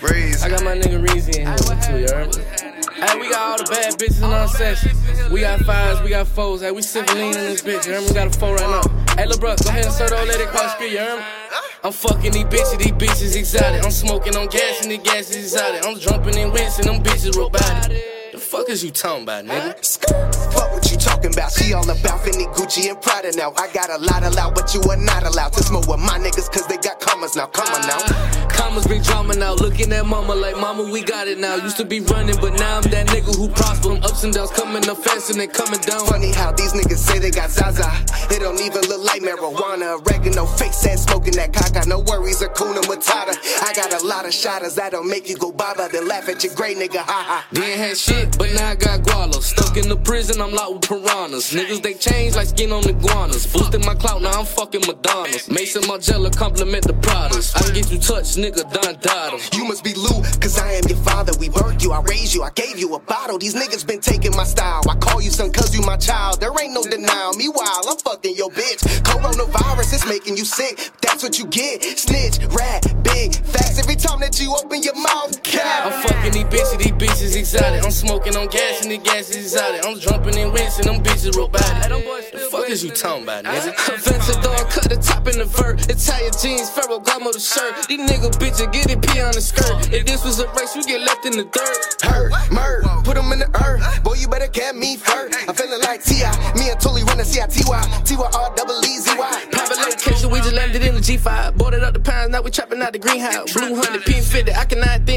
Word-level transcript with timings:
Hey, 0.00 0.32
I 0.42 0.48
got 0.48 0.64
my 0.64 0.74
nigga 0.74 1.04
Reezy 1.04 1.36
in 1.36 1.46
here 1.46 1.56
too, 1.82 1.98
you 1.98 2.08
heard? 2.08 2.34
Hey, 2.94 3.20
we 3.20 3.28
got 3.28 3.42
all 3.42 3.58
the 3.58 3.68
bad 3.70 3.92
bitches 3.98 4.18
in 4.18 4.24
our 4.24 4.48
session. 4.48 4.96
We 5.30 5.40
got 5.40 5.60
fives, 5.60 6.00
we 6.02 6.10
got 6.10 6.26
fours. 6.28 6.62
Hey, 6.62 6.70
we 6.70 6.82
sipping 6.82 7.16
lean 7.16 7.28
in 7.28 7.34
this 7.34 7.62
bitch, 7.62 7.86
you 7.86 7.92
heard 7.92 8.02
me? 8.02 8.08
We 8.08 8.14
got 8.14 8.34
a 8.34 8.38
four 8.38 8.54
right 8.54 8.70
now. 8.70 8.82
Hey, 9.16 9.26
LeBron, 9.28 9.62
go 9.62 9.70
ahead 9.70 9.84
and 9.84 9.92
serve 9.92 10.10
the 10.10 10.18
old 10.18 10.28
lady 10.28 10.44
across 10.44 10.62
the 10.62 10.68
street, 10.70 10.92
you 10.92 10.98
heard 10.98 11.18
me? 11.18 11.24
I'm 11.84 11.92
fucking 11.92 12.32
these 12.32 12.44
bitches, 12.44 12.78
these 12.78 12.92
bitches 12.92 13.36
exotic. 13.36 13.84
I'm 13.84 13.90
smoking 13.90 14.36
on 14.36 14.46
gas 14.46 14.82
and 14.82 14.90
the 14.90 14.98
gas 14.98 15.30
is 15.30 15.52
exotic. 15.52 15.84
I'm 15.84 15.98
jumping 15.98 16.38
in 16.38 16.52
wins 16.52 16.78
and 16.78 16.88
them 16.88 17.02
bitches 17.02 17.36
robotic. 17.36 18.32
The 18.32 18.38
fuck 18.38 18.68
is 18.70 18.82
you 18.84 18.90
talking 18.90 19.24
about, 19.24 19.44
nigga? 19.44 20.41
You 20.92 20.98
talking 20.98 21.32
about. 21.32 21.50
She 21.52 21.72
all 21.72 21.88
about 21.88 22.20
Fendi, 22.20 22.44
Gucci, 22.52 22.90
and 22.90 23.00
Prada 23.00 23.32
now. 23.34 23.54
I 23.56 23.72
got 23.72 23.88
a 23.88 23.96
lot 23.96 24.22
allowed, 24.22 24.54
but 24.54 24.74
you 24.74 24.82
are 24.90 24.96
not 24.96 25.24
allowed 25.24 25.54
to 25.54 25.62
smoke 25.62 25.88
with 25.88 26.00
my 26.00 26.18
niggas, 26.18 26.52
cause 26.52 26.66
they 26.66 26.76
got 26.76 27.00
commas 27.00 27.34
now. 27.34 27.46
Come 27.46 27.66
on 27.72 27.80
now. 27.88 28.48
Commas 28.48 28.86
bring 28.86 29.00
drama 29.00 29.34
now. 29.34 29.54
Looking 29.54 29.90
at 29.92 30.04
mama 30.04 30.34
like, 30.34 30.54
mama, 30.58 30.82
we 30.92 31.02
got 31.02 31.28
it 31.28 31.38
now. 31.38 31.56
Used 31.56 31.78
to 31.78 31.86
be 31.86 32.00
running, 32.00 32.36
but 32.42 32.52
now 32.60 32.76
I'm 32.76 32.82
that 32.90 33.06
nigga 33.06 33.34
who 33.34 33.48
prosper. 33.48 33.88
Them 33.88 34.04
ups 34.04 34.22
and 34.24 34.34
downs 34.34 34.50
coming 34.50 34.86
up 34.86 34.98
fast 34.98 35.30
and 35.30 35.40
they 35.40 35.46
coming 35.46 35.80
down. 35.80 36.04
Funny 36.06 36.30
how 36.30 36.52
these 36.52 36.74
niggas 36.74 36.98
say 36.98 37.18
they 37.18 37.30
got 37.30 37.48
Zaza. 37.50 37.88
It 38.30 38.40
don't 38.40 38.60
even 38.60 38.82
look 38.82 39.02
like 39.02 39.22
marijuana. 39.22 39.96
Oregano, 39.98 40.44
face 40.44 40.86
ass 40.86 41.04
smoking 41.04 41.36
that 41.36 41.52
caca. 41.52 41.86
No 41.86 42.00
worries, 42.00 42.42
Akuna 42.42 42.82
Matata. 42.82 43.32
I 43.64 43.72
got 43.72 43.98
a 44.02 44.06
lot 44.06 44.26
of 44.26 44.34
shotters 44.34 44.74
that'll 44.74 45.04
make 45.04 45.26
you 45.26 45.38
go 45.38 45.52
baba. 45.52 45.88
Then 45.90 46.06
laugh 46.06 46.28
at 46.28 46.44
your 46.44 46.54
great 46.54 46.76
nigga, 46.76 46.98
ha 46.98 47.24
ha. 47.26 47.46
Didn't 47.50 47.78
have 47.78 47.96
shit, 47.96 48.36
but 48.36 48.52
now 48.52 48.68
I 48.68 48.74
got 48.74 49.00
guala. 49.00 49.42
Stuck 49.42 49.78
in 49.78 49.88
the 49.88 49.96
prison, 49.96 50.38
I'm 50.42 50.52
locked 50.52 50.72
with 50.74 50.81
piranhas. 50.82 51.54
Niggas, 51.54 51.82
they 51.82 51.94
change 51.94 52.36
like 52.36 52.48
skin 52.48 52.72
on 52.72 52.88
iguanas. 52.88 53.46
Boosting 53.52 53.84
my 53.84 53.94
clout, 53.94 54.22
now 54.22 54.40
I'm 54.40 54.44
fucking 54.44 54.82
Madonnas. 54.82 55.50
Maison 55.50 55.82
Margiela 55.82 56.34
compliment 56.36 56.86
the 56.86 56.94
products. 56.94 57.54
I 57.54 57.72
get 57.72 57.90
you 57.90 57.98
touched, 57.98 58.36
nigga, 58.36 58.62
Don 58.72 58.94
Dada. 59.00 59.38
You 59.56 59.64
must 59.64 59.84
be 59.84 59.94
Lou, 59.94 60.22
cause 60.40 60.58
I 60.58 60.72
am 60.72 60.84
your 60.88 60.98
father. 60.98 61.32
We 61.38 61.48
birthed 61.48 61.82
you, 61.82 61.92
I 61.92 62.02
raised 62.02 62.34
you, 62.34 62.42
I 62.42 62.50
gave 62.50 62.78
you 62.78 62.94
a 62.94 63.00
bottle. 63.00 63.38
These 63.38 63.54
niggas 63.54 63.86
been 63.86 64.00
taking 64.00 64.34
my 64.36 64.44
style. 64.44 64.82
I 64.88 64.96
call 64.96 65.22
you 65.22 65.30
son, 65.30 65.52
cause 65.52 65.74
you 65.74 65.82
my 65.82 65.96
child. 65.96 66.40
There 66.40 66.52
ain't 66.60 66.74
no 66.74 66.82
denial. 66.82 67.32
Me 67.34 67.48
while 67.48 67.82
I'm 67.88 67.96
fucking 67.98 68.36
your 68.36 68.50
bitch. 68.50 68.82
Coronavirus 69.02 69.94
is 69.94 70.06
making 70.06 70.36
you 70.36 70.44
sick. 70.44 70.90
That's 71.00 71.22
what 71.22 71.38
you 71.38 71.46
get. 71.46 71.82
Snitch, 71.98 72.38
rat, 72.52 72.82
big, 73.02 73.34
facts. 73.36 73.78
Every 73.78 73.96
time 73.96 74.20
that 74.20 74.40
you 74.40 74.54
open 74.54 74.82
your 74.82 74.96
mouth, 75.00 75.42
bitches, 76.52 76.78
these 76.78 76.92
bitches 76.92 77.36
exotic. 77.36 77.82
I'm 77.82 77.90
smoking 77.90 78.36
on 78.36 78.48
gas 78.48 78.82
and 78.82 78.90
the 78.92 78.98
gas 78.98 79.30
is 79.30 79.52
exotic. 79.52 79.84
I'm 79.84 79.98
jumping 79.98 80.36
and 80.36 80.52
them 80.52 81.02
bitches 81.02 81.36
robotic. 81.36 81.88
The 82.32 82.48
fuck 82.50 82.68
is 82.68 82.84
you 82.84 82.90
talking 82.90 83.24
about, 83.24 83.44
nigga? 83.44 83.72
Aventador, 83.72 84.70
cut 84.70 84.88
the 84.88 84.96
top 84.96 85.28
in 85.28 85.38
the 85.38 85.44
vert. 85.44 85.80
Italian 85.88 86.32
jeans, 86.40 86.70
Ferragamo 86.70 87.32
the 87.32 87.40
shirt. 87.40 87.72
Uh. 87.72 87.82
These 87.88 88.08
nigga 88.08 88.30
bitches 88.40 88.72
get 88.72 88.90
it 88.90 89.00
pee 89.02 89.20
on 89.20 89.32
the 89.32 89.40
skirt. 89.40 89.70
Uh. 89.70 89.96
If 89.96 90.06
this 90.06 90.24
was 90.24 90.40
a 90.40 90.48
race, 90.52 90.74
we 90.76 90.84
get 90.84 91.00
left 91.00 91.24
in 91.26 91.32
the 91.32 91.44
dirt. 91.44 92.02
Hurt, 92.02 92.32
murk, 92.50 92.84
put 93.04 93.16
them 93.16 93.32
in 93.32 93.40
the 93.40 93.50
earth. 93.64 93.82
Boy, 94.02 94.14
you 94.14 94.28
better 94.28 94.48
get 94.48 94.74
me 94.76 94.96
first. 94.96 95.36
I'm 95.48 95.54
feeling 95.54 95.80
like 95.80 96.02
T.I. 96.04 96.32
Me 96.56 96.70
and 96.70 96.80
Tully 96.80 97.04
running 97.04 97.24
C-I-T-Y. 97.24 98.02
T-Y-R 98.04 98.54
double 98.56 98.80
E-Z-Y. 98.80 99.46
Private 99.52 99.78
location, 99.78 100.30
we 100.30 100.38
just 100.40 100.54
landed 100.54 100.82
in 100.82 100.94
the 100.94 101.00
G5. 101.00 101.56
Boarded 101.56 101.84
up 101.84 101.92
the 101.92 102.00
pounds, 102.00 102.30
now 102.30 102.40
we 102.40 102.50
trapping 102.50 102.80
out 102.80 102.92
the 102.92 102.98
greenhouse. 102.98 103.52
Blue 103.52 103.72
100, 103.72 104.04
pink 104.04 104.24
fitted. 104.24 104.54
I 104.54 104.64
cannot 104.64 105.04
think 105.04 105.11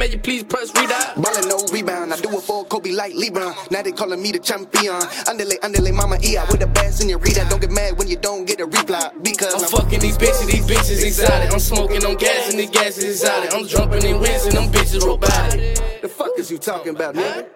may 0.00 0.08
you 0.08 0.18
please 0.18 0.42
press 0.42 0.74
read 0.74 0.90
out. 0.90 1.20
Ballin' 1.20 1.46
no 1.46 1.60
rebound. 1.70 2.12
I 2.12 2.16
do 2.16 2.30
it 2.30 2.40
for 2.40 2.64
Kobe 2.64 2.90
like 2.90 3.12
LeBron. 3.12 3.70
Now 3.70 3.82
they 3.82 3.92
calling 3.92 4.22
me 4.22 4.32
the 4.32 4.38
champion. 4.38 4.96
Underlay, 5.28 5.58
underlay, 5.62 5.92
mama 5.92 6.16
E-I 6.24 6.42
with 6.50 6.60
the 6.60 6.66
bass 6.66 7.02
in 7.02 7.10
your 7.10 7.18
reader. 7.18 7.44
Don't 7.50 7.60
get 7.60 7.70
mad 7.70 7.98
when 7.98 8.08
you 8.08 8.16
don't 8.16 8.46
get 8.46 8.60
a 8.60 8.64
reply. 8.64 9.12
Because 9.22 9.62
I'm 9.62 9.68
fucking 9.68 10.00
these 10.00 10.16
bitches, 10.16 10.46
these 10.46 10.66
bitches 10.66 11.04
exotic. 11.04 11.52
I'm 11.52 11.60
smoking 11.60 12.04
on 12.06 12.16
gas 12.16 12.50
and 12.50 12.58
the 12.58 12.66
gas 12.66 12.96
is 12.96 13.20
exotic. 13.20 13.52
I'm 13.52 13.66
jumping 13.66 14.02
and 14.02 14.24
them 14.24 14.72
bitches 14.72 15.04
robotic. 15.04 16.00
the 16.00 16.08
fuck 16.08 16.32
is 16.38 16.50
you 16.50 16.56
talking 16.56 16.96
about, 16.96 17.14
nigga? 17.14 17.50